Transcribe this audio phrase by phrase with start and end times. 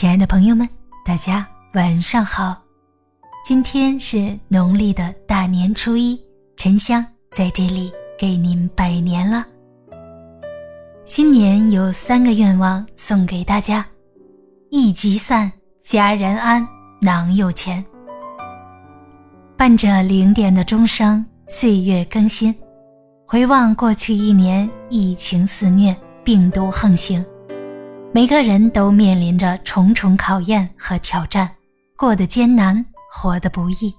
[0.00, 0.68] 亲爱的朋友们，
[1.04, 2.56] 大家晚上好！
[3.44, 6.16] 今天是农历的大年初一，
[6.56, 9.44] 沉香在这里给您拜年了。
[11.04, 13.84] 新年有三个愿望送给大家：
[14.70, 15.50] 一集散，
[15.82, 16.64] 家人安，
[17.00, 17.84] 囊有钱。
[19.56, 22.54] 伴着零点的钟声，岁月更新，
[23.26, 25.92] 回望过去一年，疫情肆虐，
[26.22, 27.26] 病毒横行。
[28.10, 31.48] 每个人都面临着重重考验和挑战，
[31.94, 33.94] 过得艰难，活得不易。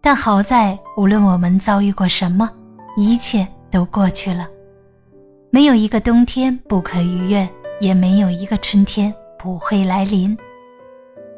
[0.00, 2.48] 但好在，无论我们遭遇过什么，
[2.96, 4.46] 一切都过去了。
[5.50, 7.48] 没有一个冬天不可逾越，
[7.80, 10.36] 也没有一个春天不会来临。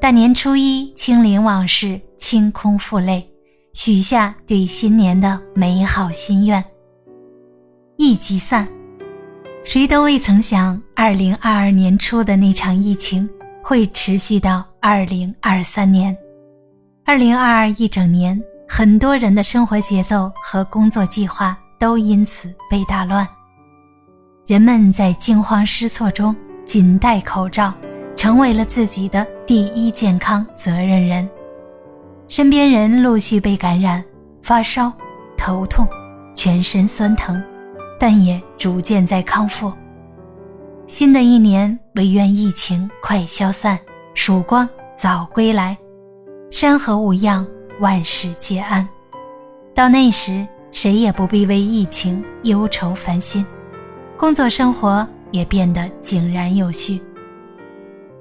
[0.00, 3.24] 大年初一，清零往事，清空负累，
[3.72, 6.62] 许下对新年的美好心愿。
[7.96, 8.79] 一集散。
[9.62, 13.28] 谁都未曾想，二零二二年初的那场疫情
[13.62, 16.16] 会持续到二零二三年。
[17.04, 23.26] 二零二二一整年，很多人的生活节奏和工作计划都因此被打乱。
[24.46, 27.72] 人们在惊慌失措中紧戴口罩，
[28.16, 31.28] 成为了自己的第一健康责任人。
[32.28, 34.02] 身边人陆续被感染，
[34.42, 34.90] 发烧、
[35.36, 35.86] 头痛、
[36.34, 37.40] 全身酸疼。
[38.00, 39.70] 但也逐渐在康复。
[40.86, 43.78] 新的一年，唯愿疫情快消散，
[44.14, 45.76] 曙光早归来，
[46.50, 47.46] 山河无恙，
[47.78, 48.88] 万事皆安。
[49.74, 53.44] 到那时，谁也不必为疫情忧愁烦心，
[54.16, 57.02] 工作生活也变得井然有序。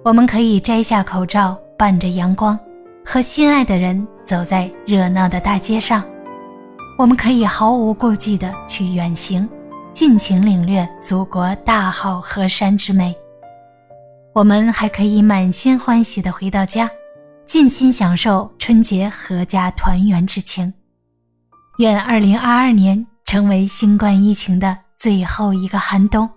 [0.04, 2.60] 我们可以摘下口罩，伴着阳光，
[3.06, 6.04] 和心爱的人走在热闹的大街上。
[6.98, 9.48] 我们可以毫无顾忌地去远行。
[10.00, 13.14] 尽情领略祖国大好河山之美，
[14.34, 16.90] 我们还可以满心欢喜地回到家，
[17.46, 20.74] 尽心享受春节阖家团圆之情。
[21.80, 26.30] 愿2022年成为新冠疫情的最后一个寒冬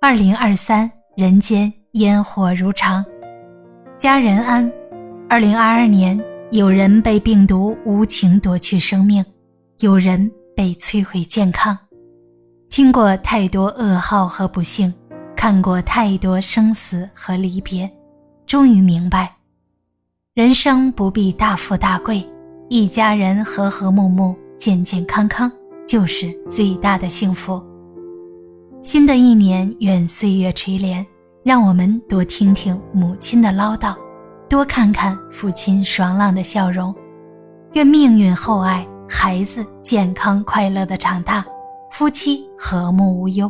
[0.00, 3.04] ，2023人间烟火如常，
[3.98, 4.72] 家人安。
[5.28, 9.22] 2022年，有人被病毒无情夺去生命，
[9.80, 11.78] 有人被摧毁健康。
[12.74, 14.92] 听过太多噩耗和不幸，
[15.36, 17.88] 看过太多生死和离别，
[18.48, 19.32] 终于明白，
[20.34, 22.28] 人生不必大富大贵，
[22.68, 25.48] 一家人和和睦睦、健健康康
[25.86, 27.62] 就是最大的幸福。
[28.82, 31.06] 新的一年，愿岁月垂怜，
[31.44, 33.94] 让我们多听听母亲的唠叨，
[34.48, 36.92] 多看看父亲爽朗的笑容。
[37.74, 41.46] 愿命运厚爱，孩子健康快乐的长大。
[41.94, 43.48] 夫妻和睦无忧。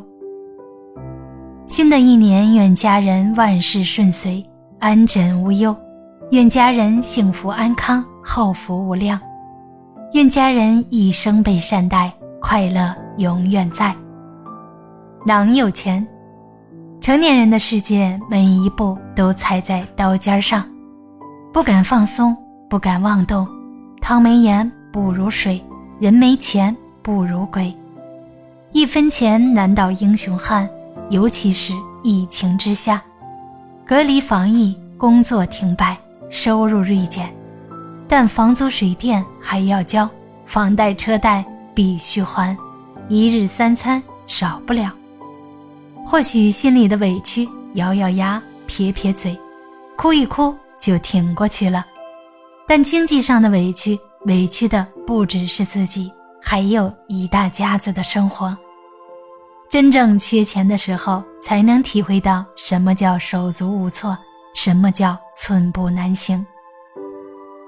[1.66, 4.44] 新的一年，愿家人万事顺遂，
[4.78, 5.75] 安枕无忧；
[6.31, 9.19] 愿家人幸福安康，后福无量；
[10.12, 13.97] 愿家人一生被善待，快乐永远在。
[15.25, 16.06] 囊有钱，
[17.00, 20.62] 成年人的世界，每一步都踩在刀尖上，
[21.50, 22.37] 不敢放松，
[22.69, 23.49] 不敢妄动。
[24.03, 25.65] 汤没盐不如水，
[25.99, 27.75] 人没钱不如鬼。
[28.75, 30.69] 一分钱难倒英雄汉，
[31.09, 33.01] 尤其是疫情之下，
[33.87, 35.97] 隔离防疫，工作停摆，
[36.29, 37.33] 收入锐减，
[38.09, 40.11] 但房租水电还要交，
[40.45, 42.57] 房贷车贷必须还，
[43.09, 44.91] 一日三餐少不了。
[46.05, 49.39] 或许心里的委屈，咬咬牙，撇撇嘴，
[49.97, 51.87] 哭一哭就挺过去了。
[52.67, 53.97] 但经济上的委屈，
[54.27, 56.12] 委屈的不只是自己，
[56.43, 58.53] 还有一大家子的生活。
[59.70, 64.16] 真正缺钱的时候，才能体会到什么叫手足无措，
[64.54, 66.44] 什么叫寸步难行。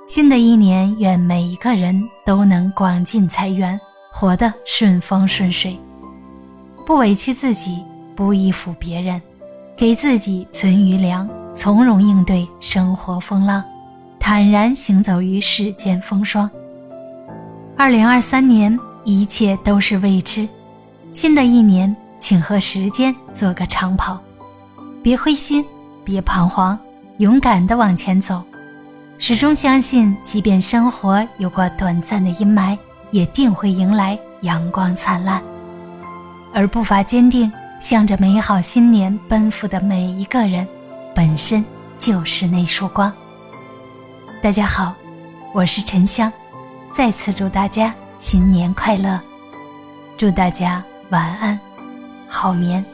[0.07, 3.79] 新的一年，愿每一个人都能广进财源，
[4.13, 5.77] 活得顺风顺水，
[6.87, 7.83] 不委屈自己，
[8.15, 9.21] 不依附别人，
[9.77, 13.65] 给自己存余粮，从容应对生活风浪，
[14.21, 16.49] 坦然行走于世间风霜。
[17.77, 20.49] 二零二三年，一切都是未知。
[21.17, 24.21] 新的一年，请和时间做个长跑，
[25.03, 25.65] 别灰心，
[26.05, 26.79] 别彷徨，
[27.17, 28.43] 勇敢地往前走。
[29.17, 32.77] 始终相信，即便生活有过短暂的阴霾，
[33.13, 35.43] 也定会迎来阳光灿烂。
[36.53, 40.69] 而步伐坚定，向着美好新年奔赴的每一个人，
[41.15, 41.65] 本身
[41.97, 43.11] 就是那束光。
[44.43, 44.95] 大家好，
[45.55, 46.31] 我是沉香，
[46.93, 49.19] 再次祝大家新年快乐，
[50.19, 50.85] 祝大家。
[51.11, 51.59] 晚安，
[52.29, 52.85] 好眠，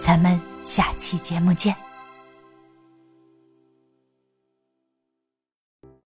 [0.00, 1.89] 咱们下期节目见。